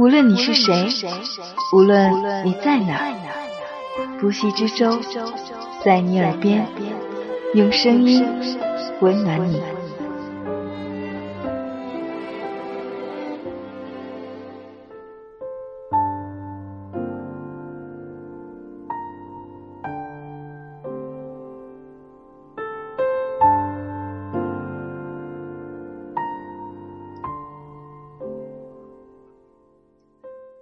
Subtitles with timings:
[0.00, 0.88] 无论你是谁，
[1.74, 2.10] 无论
[2.42, 3.02] 你在哪，
[4.18, 4.98] 不息之舟
[5.84, 6.66] 在你耳边，
[7.52, 8.24] 用声音
[9.02, 9.60] 温暖你。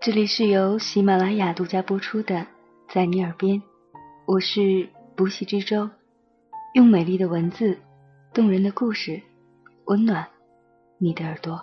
[0.09, 2.37] 这里是由喜马拉雅独家播出的
[2.89, 3.61] 《在你耳边》，
[4.25, 5.91] 我是不息之舟，
[6.73, 7.79] 用美丽的文字、
[8.33, 9.21] 动人的故事，
[9.85, 10.27] 温暖
[10.97, 11.63] 你的耳朵。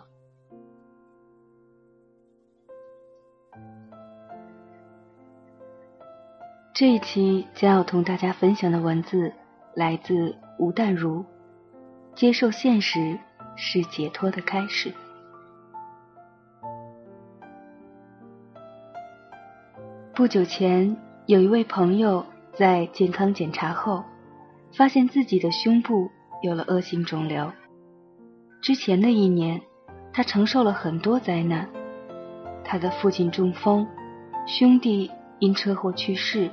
[6.71, 9.33] 这一期将要同大家分享的文字
[9.73, 11.25] 来自吴淡如，
[12.13, 13.17] 接受现实
[13.55, 14.93] 是解脱的开始。
[20.15, 24.01] 不久前，有一位朋友在健康检查后，
[24.71, 26.09] 发现自己的胸部
[26.41, 27.51] 有了恶性肿瘤。
[28.61, 29.59] 之前的一年，
[30.13, 31.67] 他承受了很多灾难：
[32.63, 33.85] 他的父亲中风，
[34.47, 36.49] 兄弟因车祸去世，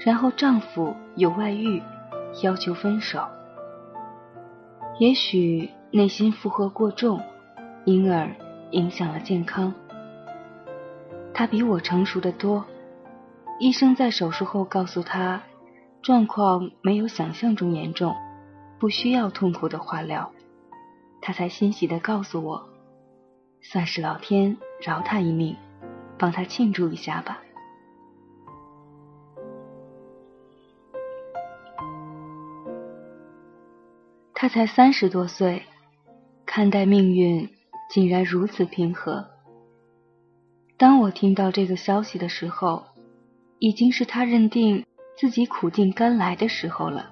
[0.00, 1.80] 然后丈夫有外遇，
[2.42, 3.22] 要求分手。
[4.98, 7.20] 也许内心负荷过重，
[7.84, 8.28] 因而
[8.72, 9.72] 影响了健康。
[11.32, 12.64] 他比我成熟的多。
[13.60, 15.42] 医生在手术后告诉他，
[16.00, 18.16] 状况没有想象中严重，
[18.78, 20.32] 不需要痛苦的化疗。
[21.20, 22.70] 他才欣喜的告诉我，
[23.60, 25.54] 算是老天饶他一命，
[26.18, 27.42] 帮他庆祝一下吧。
[34.32, 35.62] 他才三十多岁，
[36.46, 37.46] 看待命运
[37.90, 39.28] 竟然如此平和。
[40.78, 42.89] 当我听到这个消息的时候。
[43.60, 47.10] 已经是他认定自己苦尽甘来的时候了。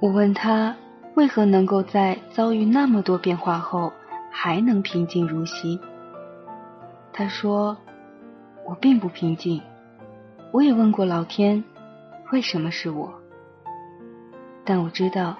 [0.00, 0.74] 我问他
[1.14, 3.92] 为何能够在遭遇那么多变化后
[4.30, 5.80] 还能平静如昔？
[7.12, 7.76] 他说
[8.64, 9.60] ：“我并不平静。
[10.52, 11.62] 我也问过老天，
[12.30, 13.12] 为什么是我？
[14.64, 15.36] 但我知道，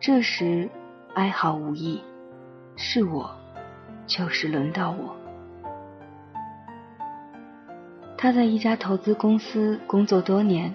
[0.00, 0.68] 这时
[1.14, 2.02] 哀嚎无益，
[2.74, 3.30] 是我，
[4.06, 5.14] 就是轮到我。”
[8.18, 10.74] 他在一家投资公司工作多年，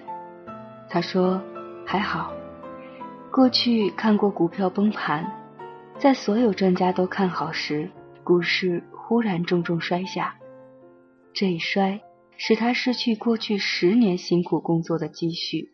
[0.88, 1.42] 他说
[1.84, 2.32] 还好。
[3.32, 5.26] 过去看过股票崩盘，
[5.98, 7.90] 在所有专家都看好时，
[8.22, 10.36] 股市忽然重重摔下，
[11.32, 12.00] 这一摔
[12.36, 15.70] 使他失去过去十年辛苦工作的积蓄，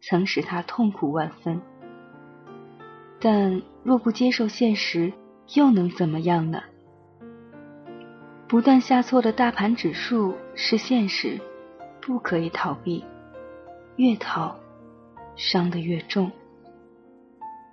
[0.00, 1.60] 曾使他痛苦万分。
[3.20, 5.12] 但若不接受现实，
[5.54, 6.62] 又能怎么样呢？
[8.54, 11.40] 不断下挫的大盘指数是现实，
[12.00, 13.04] 不可以逃避，
[13.96, 14.54] 越逃
[15.34, 16.30] 伤得越重，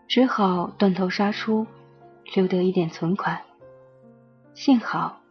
[0.07, 1.67] 只好断头杀出，
[2.33, 3.39] 留得一点存款。
[4.55, 5.21] 幸好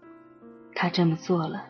[0.72, 1.64] 他这么做了。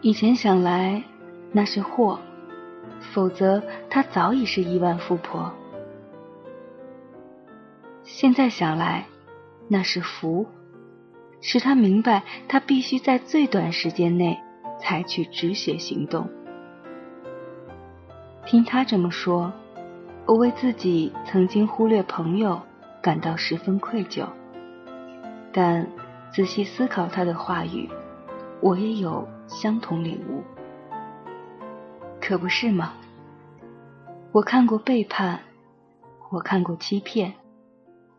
[0.00, 1.00] 以前想来
[1.52, 2.18] 那是祸，
[3.14, 5.54] 否则他早已是亿万富婆。
[8.04, 9.06] 现在想来，
[9.68, 10.46] 那是福，
[11.40, 14.38] 使他明白他必须在最短时间内
[14.80, 16.28] 采取止血行动。
[18.44, 19.52] 听他这么说，
[20.26, 22.60] 我为自己曾经忽略朋友
[23.00, 24.26] 感到十分愧疚。
[25.52, 25.86] 但
[26.32, 27.88] 仔细思考他的话语，
[28.60, 30.42] 我也有相同领悟。
[32.20, 32.94] 可不是吗？
[34.32, 35.40] 我看过背叛，
[36.30, 37.34] 我看过欺骗。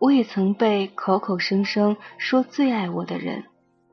[0.04, 3.46] 我也曾被口口声声说最爱我的人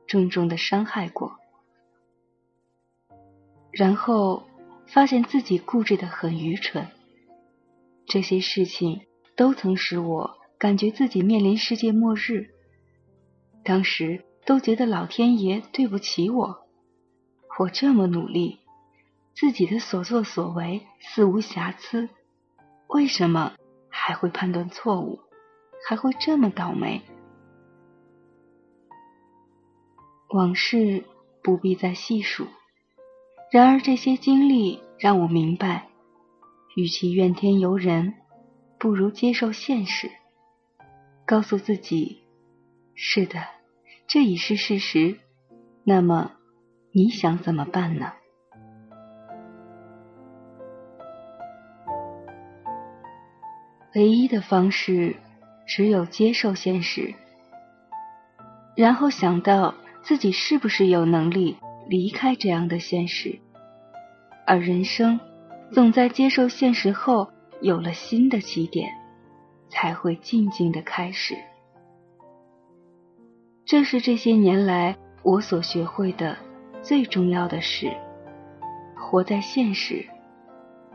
[0.07, 1.37] 重重的伤害过，
[3.71, 4.43] 然后
[4.87, 6.89] 发现自己固执的很愚蠢。
[8.05, 9.05] 这些事情
[9.37, 12.49] 都曾使我感觉自己面临世界末日，
[13.63, 16.67] 当时都觉得老天爷对不起我。
[17.57, 18.59] 我这么努力，
[19.33, 22.09] 自己的所作所为似无瑕疵，
[22.87, 23.53] 为什么
[23.87, 25.21] 还会判断错误？
[25.85, 27.01] 还会这么倒霉？
[30.29, 31.03] 往事
[31.43, 32.47] 不必再细数。
[33.51, 35.87] 然而这些经历让我明白，
[36.77, 38.13] 与其怨天尤人，
[38.79, 40.09] 不如接受现实，
[41.25, 42.21] 告诉自己：
[42.95, 43.41] 是的，
[44.07, 45.19] 这已是事实。
[45.83, 46.31] 那么
[46.93, 48.13] 你想怎么办呢？
[53.95, 55.17] 唯一的方式
[55.65, 57.13] 只有接受现实，
[58.75, 59.73] 然后想到
[60.03, 63.39] 自己是不是有能力离开这样的现实，
[64.45, 65.19] 而人生
[65.71, 67.29] 总在接受现实后
[67.61, 68.91] 有了新的起点，
[69.69, 71.35] 才会静静的开始。
[73.65, 76.35] 这是这些年来我所学会的
[76.81, 77.89] 最重要的事：
[78.97, 80.05] 活在现实，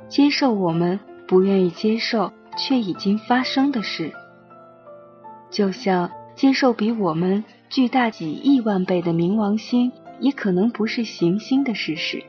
[0.08, 4.12] 接受我们不愿意接受却已经发生的事，
[5.50, 12.24] 就像接受比我们巨大几亿万倍的冥王星也可能不是行星的事实。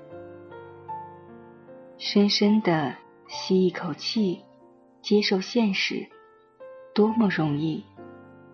[1.97, 2.95] 深深的
[3.27, 4.41] 吸一口气，
[5.01, 6.07] 接受现实，
[6.93, 7.83] 多么容易，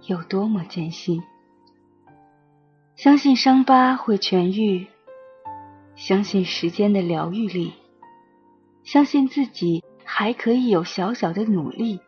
[0.07, 1.21] 又多么艰辛。
[2.95, 4.88] 相信伤疤会痊愈，
[5.95, 7.74] 相信时间的疗愈力，
[8.83, 12.00] 相信自己还可以有小小的努力，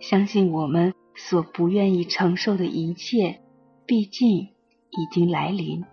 [0.00, 3.40] 相信我们所不愿意承受的一切，
[3.84, 5.84] 毕竟已经来临。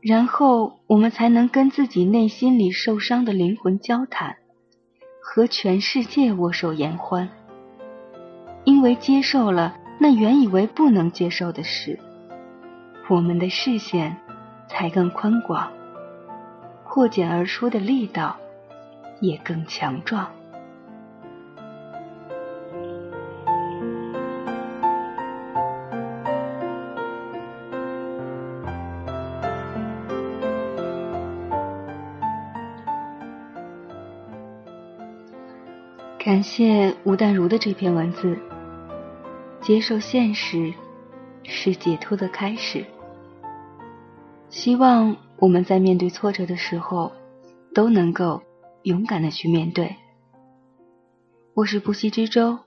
[0.00, 4.36] 然后我们才能跟自己内心里受伤的灵魂交谈，
[5.22, 7.28] 和全世界握手言欢。
[8.64, 11.98] 因为接受了那原以为不能接受的事。
[13.10, 14.16] 我们的视线
[14.68, 15.70] 才更宽广，
[16.88, 18.38] 破茧而出的力道
[19.20, 20.30] 也更强壮。
[36.22, 38.38] 感谢吴淡如的这篇文字，
[39.62, 40.70] 接受现实
[41.44, 42.84] 是解脱的开始。
[44.50, 47.10] 希望我们在面对挫折的时候，
[47.74, 48.42] 都能够
[48.82, 49.96] 勇敢的去面对。
[51.54, 52.58] 我是不息之舟，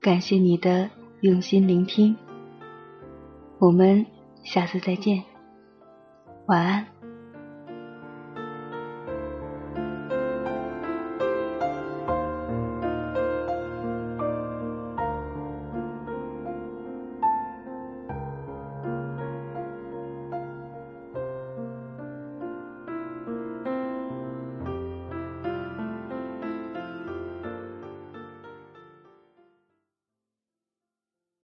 [0.00, 0.88] 感谢你的
[1.22, 2.16] 用心聆听。
[3.58, 4.06] 我们
[4.44, 5.24] 下次再见，
[6.46, 6.91] 晚安。